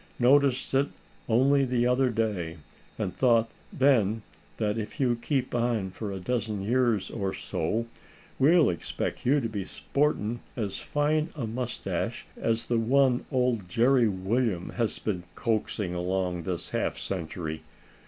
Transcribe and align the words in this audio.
"Noticed 0.17 0.73
it 0.73 0.87
only 1.29 1.63
the 1.63 1.85
other 1.85 2.09
day; 2.09 2.57
and 2.97 3.15
thought 3.15 3.51
then 3.71 4.23
that 4.57 4.79
if 4.79 4.99
you 4.99 5.15
keep 5.15 5.53
on 5.53 5.91
for 5.91 6.11
a 6.11 6.19
dozen 6.19 6.63
years 6.63 7.11
or 7.11 7.35
so, 7.35 7.85
we'll 8.39 8.71
expect 8.71 9.27
you 9.27 9.39
to 9.39 9.47
be 9.47 9.63
sportin' 9.63 10.39
as 10.55 10.79
fine 10.79 11.29
a 11.35 11.45
moustache 11.45 12.25
as 12.35 12.65
the 12.65 12.79
one 12.79 13.25
old 13.31 13.69
Jerry 13.69 14.07
William 14.07 14.69
has 14.71 14.97
been 14.97 15.21
coaxing 15.35 15.93
along 15.93 16.41
this 16.45 16.71
half 16.71 16.97
century. 16.97 17.61